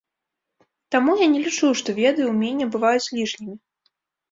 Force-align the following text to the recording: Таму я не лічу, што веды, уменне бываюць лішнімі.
Таму 0.95 1.11
я 1.19 1.27
не 1.35 1.39
лічу, 1.45 1.69
што 1.83 1.95
веды, 2.01 2.21
уменне 2.31 2.65
бываюць 2.79 3.11
лішнімі. 3.21 3.55